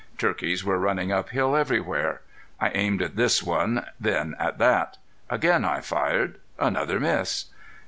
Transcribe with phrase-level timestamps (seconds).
[0.17, 2.21] Turkeys were running up hill everywhere.
[2.59, 4.97] I aimed at this one, then at that.
[5.29, 6.39] Again I fired.
[6.57, 7.51] Another miss!